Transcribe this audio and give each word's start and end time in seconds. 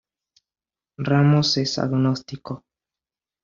Ramos 0.97 1.57
es 1.57 1.77
agnóstico. 1.77 2.63